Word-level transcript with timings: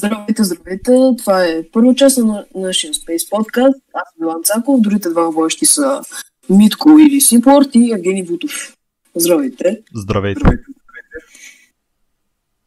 Здравейте, 0.00 0.44
здравейте! 0.44 0.92
Това 1.18 1.44
е 1.44 1.70
първа 1.72 1.94
част 1.94 2.18
на 2.18 2.46
нашия 2.54 2.92
Space 2.94 3.30
Podcast. 3.30 3.80
Аз 3.94 4.02
съм 4.12 4.22
Иван 4.22 4.42
Цаков, 4.44 4.80
другите 4.80 5.10
два 5.10 5.30
водещи 5.30 5.66
са 5.66 6.00
Митко 6.50 6.98
или 6.98 7.20
Симпорт 7.20 7.68
и 7.74 7.92
Евгений 7.92 8.24
Бутов. 8.24 8.76
Здравейте! 9.14 9.82
Здравейте! 9.94 10.40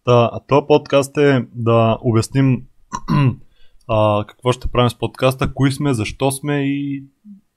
Да, 0.06 0.30
а 0.34 0.40
този 0.48 0.68
подкаст 0.68 1.18
е 1.18 1.46
да 1.56 1.98
обясним 2.02 2.62
а, 3.88 4.26
какво 4.28 4.52
ще 4.52 4.68
правим 4.68 4.90
с 4.90 4.98
подкаста, 4.98 5.54
кои 5.54 5.72
сме, 5.72 5.94
защо 5.94 6.32
сме 6.32 6.62
и 6.66 7.04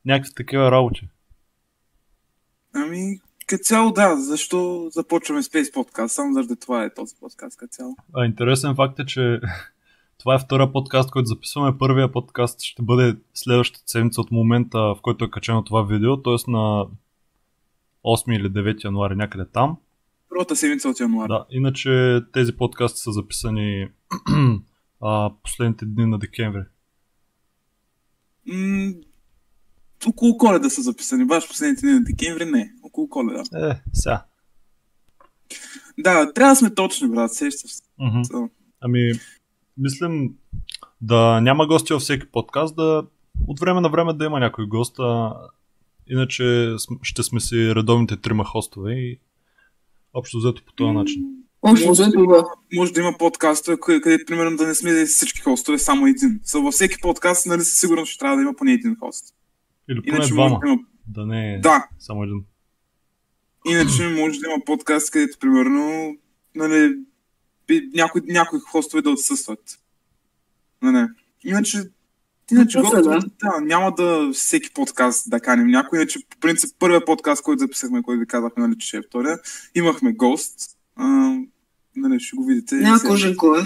някакви 0.04 0.34
такива 0.34 0.70
работи. 0.70 1.08
Ами, 2.74 3.20
като 3.46 3.62
цяло 3.64 3.92
да, 3.92 4.16
защо 4.16 4.88
започваме 4.90 5.42
Space 5.42 5.74
Podcast? 5.74 6.06
Само 6.06 6.34
заради 6.34 6.56
това 6.56 6.84
е 6.84 6.94
този 6.94 7.14
подкаст 7.20 7.56
като 7.56 7.70
цяло. 7.70 7.96
А, 8.14 8.24
интересен 8.24 8.74
факт 8.74 8.98
е, 8.98 9.06
че 9.06 9.40
това 10.18 10.34
е 10.34 10.38
втория 10.38 10.72
подкаст, 10.72 11.10
който 11.10 11.26
записваме. 11.26 11.78
Първия 11.78 12.12
подкаст 12.12 12.62
ще 12.62 12.82
бъде 12.82 13.16
следващата 13.34 13.84
седмица 13.86 14.20
от 14.20 14.30
момента, 14.30 14.78
в 14.78 14.98
който 15.02 15.24
е 15.24 15.30
качено 15.30 15.64
това 15.64 15.82
видео, 15.82 16.22
т.е. 16.22 16.50
на 16.50 16.86
8 18.04 18.36
или 18.36 18.50
9 18.50 18.84
януари, 18.84 19.16
някъде 19.16 19.44
там. 19.52 19.76
Първата 20.28 20.56
седмица 20.56 20.88
от 20.88 21.00
януари. 21.00 21.28
Да, 21.28 21.46
иначе 21.50 22.20
тези 22.32 22.56
подкасти 22.56 23.00
са 23.00 23.12
записани 23.12 23.88
а, 25.00 25.30
последните 25.42 25.84
дни 25.84 26.06
на 26.06 26.18
декември. 26.18 26.62
М- 28.46 28.92
около 30.08 30.36
коледа 30.38 30.70
са 30.70 30.82
записани. 30.82 31.24
Баш 31.24 31.48
последните 31.48 31.80
дни 31.80 31.92
на 31.92 32.04
декември 32.04 32.44
не. 32.44 32.72
Около 32.82 33.08
коледа. 33.08 33.42
Е, 33.70 33.80
сега. 33.92 34.24
Да, 35.98 36.32
трябва 36.32 36.52
да 36.52 36.56
сме 36.56 36.74
точни, 36.74 37.08
брат. 37.08 37.34
Сещаш 37.34 37.70
се. 37.70 37.82
Mm-hmm. 38.00 38.50
Ами, 38.80 39.12
мислим 39.78 40.34
да 41.00 41.40
няма 41.40 41.66
гости 41.66 41.92
във 41.92 42.02
всеки 42.02 42.26
подкаст, 42.26 42.76
да 42.76 43.02
от 43.46 43.60
време 43.60 43.80
на 43.80 43.88
време 43.88 44.12
да 44.12 44.24
има 44.24 44.40
някой 44.40 44.66
гост, 44.66 44.98
а 44.98 45.32
иначе 46.06 46.74
ще 47.02 47.22
сме 47.22 47.40
си 47.40 47.74
редовните 47.74 48.16
трима 48.16 48.44
хостове 48.44 48.92
и 48.92 49.18
общо 50.14 50.38
взето 50.38 50.62
по 50.66 50.72
този 50.72 50.92
начин. 50.92 51.22
Общо 51.62 51.90
взето, 51.90 52.26
да. 52.26 52.44
Може 52.74 52.92
да 52.92 53.00
има 53.00 53.14
подкаст, 53.18 53.68
където 53.80 54.24
примерно 54.26 54.56
да 54.56 54.66
не 54.66 54.74
сме 54.74 55.04
всички 55.04 55.40
хостове, 55.40 55.78
само 55.78 56.06
един. 56.06 56.40
So, 56.44 56.62
във 56.62 56.74
всеки 56.74 56.96
подкаст, 57.02 57.46
нали 57.46 57.60
със 57.60 57.80
сигурност 57.80 58.12
ще 58.12 58.18
трябва 58.18 58.36
да 58.36 58.42
има 58.42 58.54
поне 58.54 58.72
един 58.72 58.96
хост. 59.00 59.35
Или 59.90 60.02
поне 60.02 60.16
Иначе 60.16 60.32
двама. 60.32 60.60
Да, 60.62 60.68
има... 60.68 60.78
да 61.06 61.26
не 61.26 61.54
е 61.54 61.58
да. 61.58 61.88
само 61.98 62.22
един. 62.22 62.44
Иначе 63.66 64.08
може 64.20 64.40
да 64.40 64.46
има 64.46 64.64
подкаст, 64.66 65.10
където 65.10 65.38
примерно 65.38 66.16
нали, 66.54 66.96
някои, 67.94 68.20
някои 68.26 68.58
хостове 68.60 69.02
да 69.02 69.10
отсъстват. 69.10 69.78
Не, 70.82 70.92
не. 70.92 71.08
Иначе, 71.44 71.78
иначе 72.52 72.80
го, 72.80 72.90
да. 72.90 73.02
да, 73.02 73.60
няма 73.62 73.94
да 73.94 74.30
всеки 74.32 74.74
подкаст 74.74 75.30
да 75.30 75.40
каним 75.40 75.66
някой. 75.66 75.98
Иначе, 75.98 76.18
по 76.30 76.38
принцип, 76.38 76.76
първият 76.78 77.06
подкаст, 77.06 77.42
който 77.42 77.58
записахме, 77.58 78.02
който 78.02 78.20
ви 78.20 78.26
казахме, 78.26 78.66
нали, 78.66 78.78
че 78.78 78.86
ще 78.86 78.96
е 78.96 79.02
втория, 79.02 79.38
имахме 79.74 80.12
гост. 80.12 80.60
А, 80.96 81.06
нали, 81.96 82.20
ще 82.20 82.36
го 82.36 82.44
видите. 82.44 82.74
Няма 82.74 83.00
кажем 83.00 83.36
кой 83.36 83.60
е. 83.60 83.64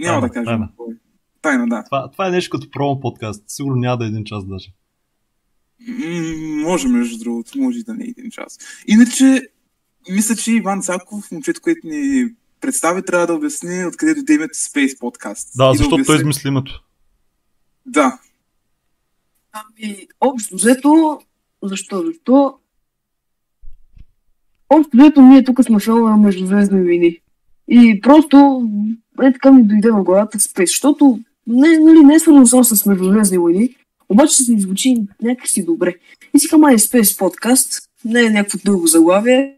Няма 0.00 0.20
да, 0.20 0.26
да 0.26 0.32
кажем 0.32 0.44
тайна. 0.44 0.70
кой 0.76 0.94
е. 0.94 0.96
Тайна, 1.42 1.68
да. 1.68 1.84
Това, 1.84 2.10
това 2.10 2.28
е 2.28 2.30
нещо 2.30 2.58
като 2.58 2.70
промо 2.70 3.00
подкаст. 3.00 3.44
Сигурно 3.46 3.76
няма 3.76 3.98
да 3.98 4.04
е 4.04 4.08
един 4.08 4.24
час 4.24 4.46
даже. 4.46 4.72
Може, 6.62 6.88
между 6.88 7.18
другото, 7.18 7.58
може 7.58 7.78
и 7.78 7.82
да 7.82 7.94
не 7.94 8.04
е 8.04 8.08
един 8.08 8.30
час. 8.30 8.58
Иначе, 8.86 9.48
мисля, 10.10 10.36
че 10.36 10.52
Иван 10.52 10.82
Цаков, 10.82 11.32
момчето, 11.32 11.60
което 11.60 11.86
ни 11.86 12.28
представи, 12.60 13.02
трябва 13.02 13.26
да 13.26 13.34
обясни 13.34 13.84
откъде 13.86 14.14
дойде 14.14 14.34
името 14.34 14.54
Space 14.54 14.98
Podcast. 14.98 15.56
Да, 15.56 15.72
защото 15.72 15.88
да 15.88 15.94
обясни... 15.94 16.06
той 16.06 16.16
измисли 16.16 16.48
името. 16.48 16.82
Да. 17.86 18.18
Ами, 19.52 20.06
общо 20.20 20.54
взето, 20.54 21.20
защо? 21.62 22.02
Защо? 22.06 22.58
Общо 24.68 24.96
взето 24.96 25.22
ние 25.22 25.44
тук 25.44 25.64
сме 25.64 25.80
фенове 25.80 26.10
на 26.10 26.16
Междузвездни 26.16 26.82
войни. 26.82 27.18
И 27.68 28.00
просто 28.00 28.68
е 29.22 29.32
така 29.32 29.52
ми 29.52 29.62
дойде 29.62 29.90
в 29.90 30.02
главата 30.02 30.38
Space, 30.38 30.66
защото 30.66 31.20
не, 31.46 31.78
нали, 31.78 32.04
не 32.04 32.14
е 32.14 32.18
свързано 32.18 32.46
само 32.46 32.64
с 32.64 32.86
Междузвездни 32.86 33.38
войни, 33.38 33.76
обаче 34.12 34.34
се 34.34 34.58
звучи 34.58 34.96
някакси 35.22 35.64
добре. 35.64 35.94
И 36.34 36.38
си 36.38 36.48
към 36.48 36.60
Space 36.60 37.18
подкаст, 37.18 37.90
не 38.04 38.20
е 38.20 38.30
някакво 38.30 38.58
дълго 38.64 38.86
заглавие. 38.86 39.56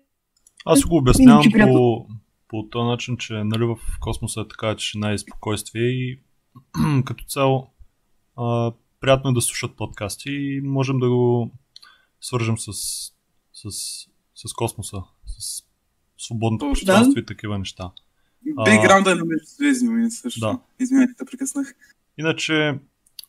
Аз 0.64 0.84
го 0.84 0.96
обяснявам 0.96 1.44
по, 1.72 2.06
по 2.48 2.68
този 2.68 2.86
начин, 2.86 3.16
че 3.16 3.32
нали, 3.34 3.64
в 3.64 3.76
космоса 4.00 4.40
е 4.40 4.48
така, 4.48 4.76
че 4.76 4.98
най-спокойствие 4.98 5.82
и 5.82 6.20
като 7.04 7.24
цяло 7.24 7.70
а, 8.36 8.72
приятно 9.00 9.30
е 9.30 9.34
да 9.34 9.40
слушат 9.40 9.76
подкасти 9.76 10.30
и 10.30 10.60
можем 10.60 10.98
да 10.98 11.08
го 11.08 11.50
свържем 12.20 12.58
с, 12.58 12.72
с, 13.52 13.70
с 14.34 14.52
космоса, 14.52 15.02
с 15.38 15.62
свободното 16.18 16.66
пространство 16.66 17.14
да. 17.14 17.20
и 17.20 17.26
такива 17.26 17.58
неща. 17.58 17.90
Бейграунда 18.64 19.12
е 19.12 19.14
на 19.14 19.24
междузвездни 19.24 20.10
също. 20.10 20.40
Да. 20.40 20.58
Извинявайте, 20.80 21.24
да 21.24 21.30
прекъснах. 21.30 21.74
Иначе, 22.18 22.78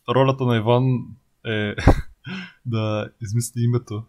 ролята 0.08 0.44
на 0.44 0.56
Иван 0.56 0.98
е 1.46 1.74
да 2.66 3.08
измисли 3.22 3.62
името 3.62 4.02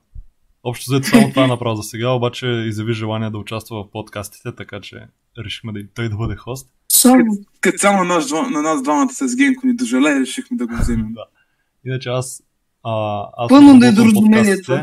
Общо 0.67 0.91
взето 0.91 1.07
само 1.07 1.29
това 1.29 1.43
е 1.43 1.47
направо 1.47 1.75
за 1.75 1.83
сега, 1.83 2.09
обаче 2.09 2.47
изяви 2.47 2.93
желание 2.93 3.29
да 3.29 3.37
участва 3.37 3.83
в 3.83 3.91
подкастите, 3.91 4.55
така 4.55 4.79
че 4.81 5.07
решихме 5.45 5.71
да 5.71 5.79
и 5.79 5.87
той 5.87 6.09
да 6.09 6.15
бъде 6.15 6.35
хост. 6.35 6.69
Само. 6.91 7.37
Като 7.61 7.77
само 7.77 8.03
на 8.03 8.15
нас, 8.15 8.31
на 8.31 8.61
нас 8.61 8.83
двамата 8.83 9.13
с 9.13 9.35
Генко 9.35 9.67
ни 9.67 9.75
дожале, 9.75 10.19
решихме 10.19 10.57
да 10.57 10.67
го 10.67 10.75
вземем. 10.79 11.13
да. 11.13 11.25
Иначе 11.85 12.09
аз... 12.09 12.43
А, 12.83 13.23
аз 13.37 13.49
Пълно 13.49 13.79
да 13.79 13.87
е 13.87 13.91
доразумението. 13.91 14.81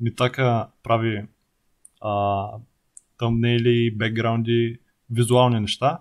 Митака 0.00 0.66
прави 0.82 1.24
а, 2.00 2.46
тъмнели, 3.18 3.90
бекграунди, 3.96 4.78
визуални 5.10 5.60
неща. 5.60 6.00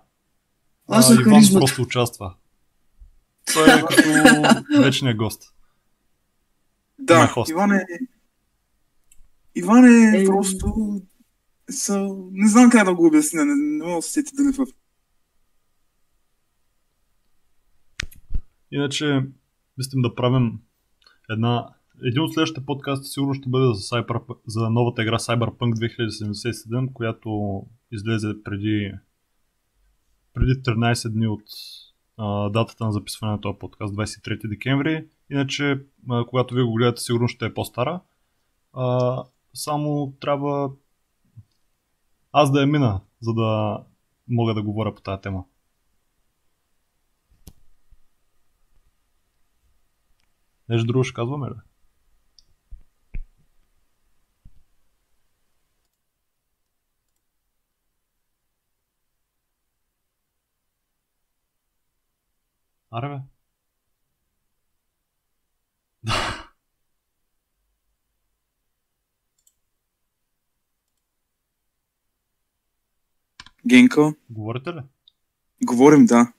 Аз 0.87 1.11
а, 1.11 1.21
Иван 1.21 1.41
просто 1.53 1.81
участва. 1.81 2.33
Той 3.53 3.79
е 3.79 3.81
като 3.89 4.81
вечния 4.81 5.15
гост. 5.15 5.53
Да, 6.99 7.33
Иван 7.49 7.71
е... 7.71 7.85
Иван 9.55 9.85
е, 9.85 10.21
е 10.21 10.25
просто... 10.25 11.01
Са... 11.69 12.09
Не 12.31 12.49
знам 12.49 12.69
как 12.69 12.85
да 12.85 12.95
го 12.95 13.07
обясня, 13.07 13.45
не, 13.45 13.55
не 13.55 13.83
мога 13.83 13.95
да 13.95 14.01
се 14.01 14.11
сети 14.11 14.31
дали 14.35 14.53
в... 14.53 14.67
Иначе, 18.71 19.23
мислим 19.77 20.01
да 20.01 20.15
правим 20.15 20.59
една... 21.29 21.69
Един 22.03 22.21
от 22.21 22.33
следващите 22.33 22.65
подкасти 22.65 23.07
сигурно 23.07 23.33
ще 23.33 23.49
бъде 23.49 23.65
за, 23.65 23.81
Cyber... 23.81 24.37
за 24.47 24.69
новата 24.69 25.01
игра 25.01 25.17
Cyberpunk 25.17 25.73
2077, 25.73 26.93
която 26.93 27.63
излезе 27.91 28.43
преди 28.43 28.91
преди 30.33 30.51
13 30.51 31.09
дни 31.09 31.27
от 31.27 31.43
а, 32.19 32.49
датата 32.49 32.85
на 32.85 32.91
записване 32.91 33.31
на 33.31 33.41
този 33.41 33.59
подкаст, 33.59 33.93
23 33.93 34.49
декември. 34.49 35.07
Иначе, 35.31 35.81
когато 36.27 36.55
вие 36.55 36.63
го 36.63 36.73
гледате, 36.73 37.01
сигурно 37.01 37.27
ще 37.27 37.45
е 37.45 37.53
по-стара. 37.53 38.01
А, 38.73 39.23
само 39.53 40.13
трябва 40.19 40.71
аз 42.31 42.51
да 42.51 42.61
я 42.61 42.67
мина, 42.67 43.01
за 43.21 43.33
да 43.33 43.79
мога 44.27 44.53
да 44.53 44.63
говоря 44.63 44.95
по 44.95 45.01
тази 45.01 45.21
тема. 45.21 45.45
Нещо 50.69 50.87
друго 50.87 51.03
ще 51.03 51.13
казваме 51.13 51.47
ли? 51.47 51.68
Аре 62.91 63.09
бе. 63.09 63.19
Генко? 73.67 74.13
Говорите 74.29 74.69
ли? 74.69 74.79
Говорим, 75.65 76.05
да. 76.05 76.33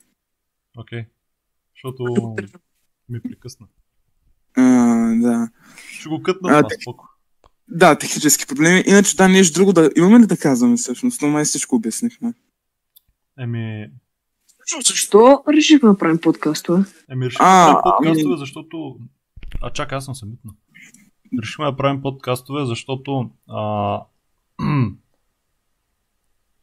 Окей. 0.76 0.98
Okay. 0.98 1.06
Защото 1.74 2.34
ми 3.08 3.22
прекъсна. 3.22 3.66
А, 4.56 4.62
да. 5.22 5.50
Ще 5.76 6.08
го 6.08 6.22
кътна 6.22 6.58
а, 6.58 6.68
тех... 6.68 6.78
Да, 7.68 7.98
технически 7.98 8.46
проблеми. 8.46 8.82
Иначе 8.86 9.16
да, 9.16 9.28
нещо 9.28 9.54
друго 9.54 9.72
да... 9.72 9.90
Имаме 9.96 10.20
ли 10.20 10.26
да 10.26 10.36
казваме 10.36 10.76
всъщност? 10.76 11.22
Но 11.22 11.28
май 11.28 11.44
всичко 11.44 11.76
обяснихме. 11.76 12.34
Еми... 13.38 13.90
Защо 14.78 15.42
решихме 15.48 15.88
да 15.88 15.98
правим 15.98 16.18
подкастове? 16.18 16.84
Еми 17.10 17.26
решихме 17.26 17.46
да 17.46 17.80
правим 17.82 18.12
подкастове, 18.12 18.36
защото... 18.36 18.96
А 19.62 19.70
чакай, 19.70 19.98
аз 19.98 20.04
съм 20.04 20.14
се 20.14 20.26
митна. 20.26 20.50
Решихме 21.42 21.64
да 21.64 21.76
правим 21.76 22.02
подкастове, 22.02 22.66
защото 22.66 23.30
а... 23.48 24.02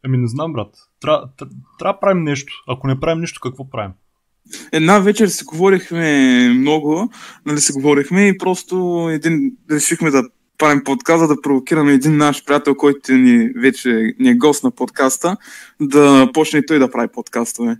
Ами 0.05 0.17
не 0.17 0.27
знам, 0.27 0.53
брат. 0.53 0.75
Трябва 0.99 1.29
да 1.79 1.99
правим 1.99 2.23
нещо. 2.23 2.53
Ако 2.67 2.87
не 2.87 2.99
правим 2.99 3.21
нищо, 3.21 3.39
какво 3.43 3.69
правим? 3.69 3.91
Една 4.71 4.99
вечер 4.99 5.27
си 5.27 5.43
говорихме 5.45 6.49
много, 6.49 7.09
нали 7.45 7.61
си 7.61 7.71
говорихме 7.71 8.27
и 8.27 8.37
просто 8.37 9.07
един 9.11 9.57
решихме 9.71 10.11
да 10.11 10.23
правим 10.57 10.83
подкаста, 10.83 11.27
да 11.27 11.41
провокираме 11.41 11.93
един 11.93 12.17
наш 12.17 12.45
приятел, 12.45 12.75
който 12.75 13.13
ни 13.13 13.49
вече 13.55 14.15
ни 14.19 14.29
е 14.29 14.35
гост 14.35 14.63
на 14.63 14.71
подкаста, 14.71 15.37
да 15.81 16.29
почне 16.33 16.59
и 16.59 16.65
той 16.65 16.79
да 16.79 16.91
прави 16.91 17.07
подкастове. 17.07 17.77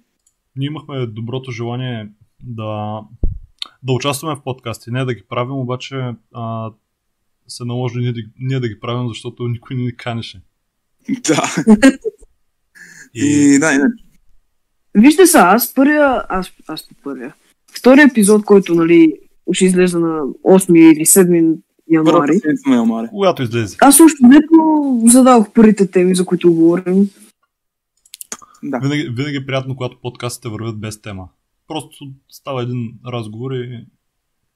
Ние 0.57 0.67
имахме 0.67 1.05
доброто 1.05 1.51
желание 1.51 2.09
да, 2.43 3.01
да 3.83 3.93
участваме 3.93 4.35
в 4.35 4.43
подкасти, 4.43 4.91
не 4.91 5.05
да 5.05 5.13
ги 5.13 5.23
правим, 5.29 5.55
обаче 5.55 6.15
а, 6.33 6.71
се 7.47 7.65
наложи 7.65 7.99
ние, 7.99 8.13
ние 8.39 8.59
да 8.59 8.67
ги 8.67 8.79
правим, 8.79 9.07
защото 9.07 9.47
никой 9.47 9.75
не 9.75 9.83
ни 9.83 9.95
канеше. 9.95 10.41
Да. 11.27 11.55
И, 13.13 13.53
и 13.55 13.59
да, 13.59 13.73
иначе. 13.73 14.03
Вижте 14.93 15.27
са, 15.27 15.39
аз 15.39 15.73
първия, 15.73 16.23
аз, 16.29 16.51
аз 16.67 16.87
първия. 17.03 17.35
Втория 17.77 18.05
епизод, 18.05 18.45
който, 18.45 18.75
нали, 18.75 19.13
ще 19.51 19.65
излезе 19.65 19.97
на 19.97 20.21
8 20.21 20.91
или 20.91 21.05
7 21.05 21.57
януари. 21.89 22.39
на 22.67 22.75
януари. 22.75 23.07
Когато 23.09 23.43
излезе. 23.43 23.77
Аз 23.81 23.99
още 23.99 24.25
нето 24.25 25.01
зададох 25.05 25.53
първите 25.53 25.91
теми, 25.91 26.15
за 26.15 26.25
които 26.25 26.53
говорим. 26.53 27.09
Да. 28.63 28.79
Винаги, 28.79 29.09
винаги 29.09 29.37
е 29.37 29.45
приятно, 29.45 29.75
когато 29.75 30.01
подкастите 30.01 30.49
вървят 30.49 30.79
без 30.79 31.01
тема. 31.01 31.29
Просто 31.67 32.05
става 32.29 32.63
един 32.63 32.93
разговор 33.07 33.51
и 33.51 33.85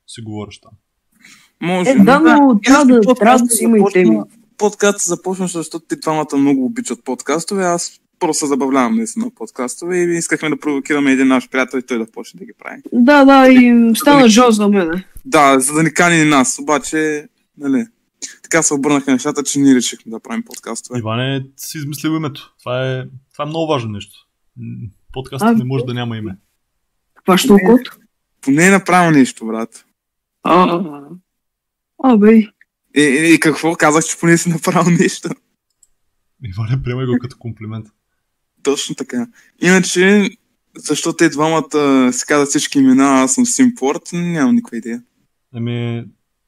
си 0.07 0.21
говориш 0.21 0.59
там. 0.59 0.71
Може. 1.61 1.89
Е, 1.89 1.95
да, 1.95 2.19
но 2.19 2.59
трябва 2.59 2.85
да, 2.85 3.15
трябва 3.15 3.39
да 3.39 3.53
има 3.61 3.77
и 3.77 3.83
теми. 3.93 4.19
Подкаст 4.57 5.01
започна, 5.01 5.47
защото 5.47 5.85
те 5.89 5.95
двамата 5.95 6.37
много 6.37 6.65
обичат 6.65 7.03
подкастове. 7.03 7.63
Аз 7.63 8.01
просто 8.19 8.39
се 8.39 8.47
забавлявам 8.47 8.95
наистина 8.95 9.25
на 9.25 9.31
подкастове 9.31 9.97
и 9.97 10.17
искахме 10.17 10.49
да 10.49 10.59
провокираме 10.59 11.11
един 11.11 11.27
наш 11.27 11.49
приятел 11.49 11.77
и 11.77 11.81
той 11.81 11.97
да 11.97 12.11
почне 12.11 12.37
да 12.37 12.45
ги 12.45 12.51
прави. 12.59 12.81
Да, 12.93 13.25
да, 13.25 13.47
и 13.51 13.91
стана 13.95 14.29
жо 14.29 14.51
за 14.51 14.67
мене. 14.67 15.05
Да, 15.25 15.59
за 15.59 15.73
да 15.73 15.83
ни 15.83 15.93
кани 15.93 16.23
нас, 16.23 16.59
обаче, 16.59 17.27
нали, 17.57 17.85
така 18.43 18.63
се 18.63 18.73
обърнаха 18.73 19.11
нещата, 19.11 19.43
че 19.43 19.59
ние 19.59 19.75
решихме 19.75 20.11
да 20.11 20.19
правим 20.19 20.43
подкастове. 20.43 20.99
Иване 20.99 21.45
си 21.57 21.77
измислил 21.77 22.09
името. 22.09 22.55
Това 22.59 22.91
е, 22.91 23.05
това 23.33 23.43
е 23.43 23.47
много 23.47 23.67
важно 23.67 23.91
нещо. 23.91 24.27
Подкастът 25.13 25.49
А, 25.49 25.53
не 25.53 25.63
може 25.63 25.85
да 25.85 25.93
няма 25.93 26.17
име. 26.17 26.37
Каква 27.15 27.37
ще 27.37 27.47
код? 27.47 27.81
Поне 28.41 28.67
е 28.67 28.71
направил 28.71 29.11
нещо, 29.11 29.45
брат. 29.45 29.85
А, 30.43 30.83
а, 32.03 32.17
бе. 32.17 32.35
И, 32.35 32.51
и, 32.95 33.33
и 33.33 33.39
какво? 33.39 33.75
Казах, 33.75 34.03
че 34.03 34.19
поне 34.19 34.37
си 34.37 34.49
направил 34.49 34.97
нещо. 34.99 35.29
Иване, 36.43 36.83
приемай 36.83 37.05
го 37.05 37.17
като 37.21 37.37
комплимент. 37.39 37.87
Точно 38.63 38.95
така. 38.95 39.27
Иначе, 39.61 40.29
защо 40.77 41.13
те 41.13 41.29
двамата 41.29 42.09
се 42.13 42.25
казват 42.25 42.49
всички 42.49 42.79
имена, 42.79 43.23
аз 43.23 43.33
съм 43.33 43.45
Симпорт, 43.45 44.01
нямам 44.13 44.55
никаква 44.55 44.77
идея. 44.77 45.03
Ами, 45.53 46.05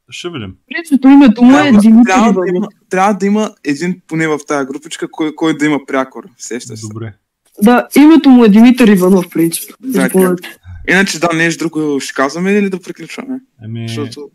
ще 0.09 0.29
видим. 0.29 0.55
Принципно 0.67 1.11
името 1.11 1.43
му 1.43 1.57
е 1.57 1.71
Димитър 1.71 2.03
трябва, 2.05 2.33
да 2.33 2.39
Иванов. 2.39 2.55
има, 2.55 2.67
трябва 2.89 3.13
да 3.13 3.25
има 3.25 3.51
един 3.63 4.01
поне 4.07 4.27
в 4.27 4.39
тази 4.47 4.65
групичка, 4.65 5.07
кой, 5.11 5.35
кой 5.35 5.57
да 5.57 5.65
има 5.65 5.79
прякор. 5.87 6.23
Сещаш 6.37 6.79
се. 6.79 6.87
Добре. 6.87 7.13
Да, 7.61 7.87
името 7.97 8.29
му 8.29 8.45
е 8.45 8.49
Димитър 8.49 8.87
Иванов, 8.87 9.29
принцип. 9.29 9.69
Да, 9.81 10.01
Запомнете. 10.01 10.57
Иначе 10.89 11.19
да, 11.19 11.29
нещо 11.33 11.63
друго 11.63 11.99
ще 11.99 12.13
казваме 12.13 12.51
или 12.51 12.69
да 12.69 12.79
приключваме? 12.79 13.39
Ами, 13.61 13.87
Защото 13.87 14.29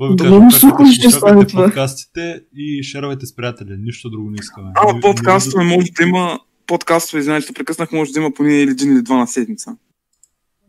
какво 0.00 0.34
ви 0.34 0.40
кажа, 0.40 0.58
сухо 0.60 0.86
ще 0.86 1.10
стане 1.10 1.46
това. 1.46 1.64
подкастите 1.64 2.40
и 2.54 2.82
шервайте 2.82 3.26
с 3.26 3.36
приятели. 3.36 3.76
Нищо 3.78 4.10
друго 4.10 4.30
не 4.30 4.36
искаме. 4.40 4.70
А, 4.76 4.92
Не- 4.92 5.00
подкастове 5.00 5.64
не- 5.64 5.70
може 5.70 5.86
да 5.88 6.02
има 6.02 6.38
подкастове, 6.66 7.20
извинявайте, 7.20 7.52
прекъснах, 7.52 7.92
може 7.92 8.12
да 8.12 8.20
има 8.20 8.30
поне 8.30 8.54
един 8.54 8.92
или 8.92 9.02
два 9.02 9.16
на 9.16 9.26
седмица. 9.26 9.76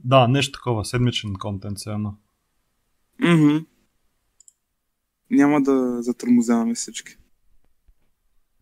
Да, 0.04 0.28
нещо 0.28 0.52
такова. 0.52 0.86
Седмичен 0.86 1.34
контент 1.34 1.78
все 1.78 1.90
едно. 1.90 2.14
Мгм. 3.20 3.58
Няма 5.32 5.62
да 5.62 6.02
затормозяваме 6.02 6.74
всички. 6.74 7.18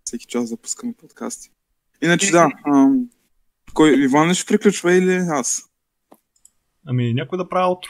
Всеки 0.04 0.26
час 0.26 0.50
запускаме 0.50 0.94
подкасти. 0.94 1.52
Иначе 2.02 2.32
да, 2.32 2.50
ам, 2.68 3.10
кой, 3.74 4.04
Иван 4.04 4.30
ли 4.30 4.36
ще 4.36 4.46
приключва 4.46 4.94
или 4.94 5.14
аз? 5.14 5.70
Ами, 6.86 7.14
някой 7.14 7.38
да 7.38 7.50
прави 7.50 7.72
утро. 7.72 7.90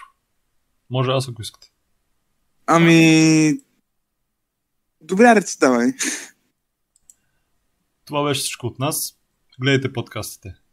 Може 0.90 1.12
аз, 1.12 1.30
ако 1.30 1.42
искате. 1.42 1.72
Ами... 2.66 3.54
Добре, 5.02 5.36
реци, 5.36 5.60
давай. 5.60 5.94
Това 8.06 8.24
беше 8.24 8.40
всичко 8.40 8.68
от 8.68 8.80
нас. 8.80 9.18
Гледайте 9.60 9.94
подкастите. 9.94 10.56